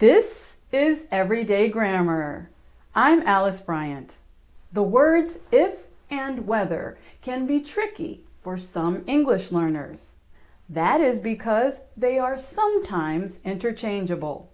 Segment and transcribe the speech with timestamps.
[0.00, 2.48] This is Everyday Grammar.
[2.94, 4.14] I'm Alice Bryant.
[4.72, 10.12] The words if and whether can be tricky for some English learners.
[10.70, 14.50] That is because they are sometimes interchangeable.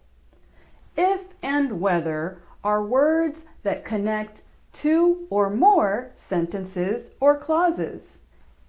[0.96, 4.42] If and whether are words that connect
[4.72, 8.18] two or more sentences or clauses.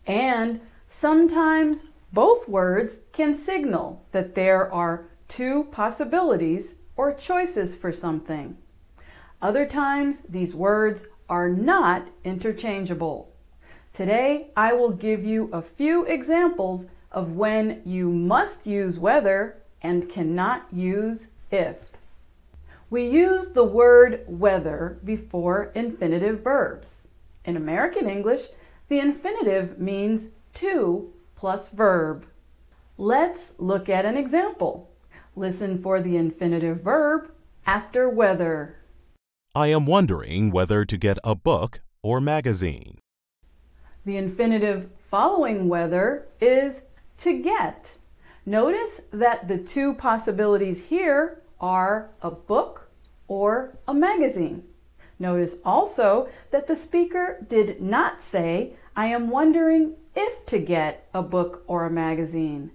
[0.05, 8.57] And sometimes both words can signal that there are two possibilities or choices for something.
[9.41, 13.31] Other times, these words are not interchangeable.
[13.93, 20.09] Today, I will give you a few examples of when you must use whether and
[20.09, 21.77] cannot use if.
[22.89, 27.01] We use the word whether before infinitive verbs.
[27.43, 28.47] In American English,
[28.87, 32.25] the infinitive means to plus verb.
[32.97, 34.89] Let's look at an example.
[35.37, 37.29] Listen for the infinitive verb
[37.63, 38.77] after whether.
[39.53, 42.97] I am wondering whether to get a book or magazine.
[44.03, 46.81] The infinitive following whether is
[47.19, 47.97] to get.
[48.47, 52.89] Notice that the two possibilities here are a book
[53.27, 54.63] or a magazine.
[55.19, 61.21] Notice also that the speaker did not say, I am wondering if to get a
[61.21, 62.71] book or a magazine.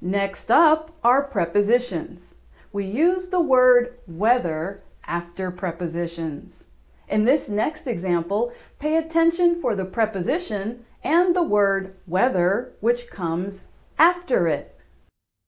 [0.00, 2.34] Next up are prepositions.
[2.72, 6.64] We use the word whether after prepositions.
[7.08, 13.62] In this next example, pay attention for the preposition and the word whether, which comes
[13.98, 14.78] after it.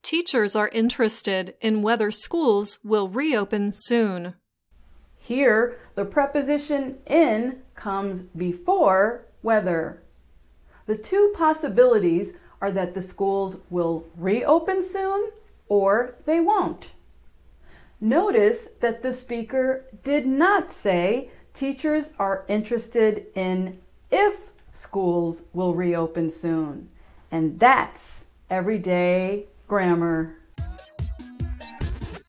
[0.02, 4.34] Teachers are interested in whether schools will reopen soon.
[5.16, 10.02] Here, the preposition in comes before whether.
[10.86, 15.30] The two possibilities are that the schools will reopen soon
[15.68, 16.92] or they won't.
[18.00, 23.78] Notice that the speaker did not say teachers are interested in
[24.10, 26.88] if schools will reopen soon.
[27.30, 30.36] And that's everyday grammar.